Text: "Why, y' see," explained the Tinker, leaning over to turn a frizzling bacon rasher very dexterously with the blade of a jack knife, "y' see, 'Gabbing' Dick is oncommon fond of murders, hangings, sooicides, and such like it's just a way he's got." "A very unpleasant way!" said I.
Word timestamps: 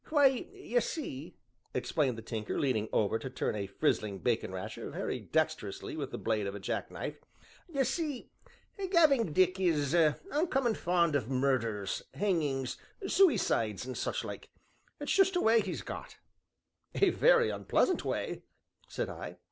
"Why, 0.09 0.47
y' 0.51 0.79
see," 0.79 1.35
explained 1.75 2.17
the 2.17 2.23
Tinker, 2.23 2.59
leaning 2.59 2.89
over 2.91 3.19
to 3.19 3.29
turn 3.29 3.53
a 3.53 3.67
frizzling 3.67 4.17
bacon 4.17 4.51
rasher 4.51 4.89
very 4.89 5.19
dexterously 5.19 5.95
with 5.95 6.09
the 6.09 6.17
blade 6.17 6.47
of 6.47 6.55
a 6.55 6.59
jack 6.59 6.89
knife, 6.89 7.19
"y' 7.67 7.83
see, 7.83 8.31
'Gabbing' 8.79 9.31
Dick 9.31 9.59
is 9.59 9.93
oncommon 9.93 10.73
fond 10.73 11.13
of 11.15 11.29
murders, 11.29 12.01
hangings, 12.15 12.77
sooicides, 13.05 13.85
and 13.85 13.95
such 13.95 14.23
like 14.23 14.49
it's 14.99 15.13
just 15.13 15.35
a 15.35 15.41
way 15.41 15.61
he's 15.61 15.83
got." 15.83 16.17
"A 16.95 17.11
very 17.11 17.51
unpleasant 17.51 18.03
way!" 18.03 18.41
said 18.87 19.07
I. 19.07 19.37